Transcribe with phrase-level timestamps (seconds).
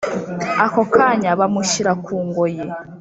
[0.65, 2.63] ako kanya bamushyira kungoyi!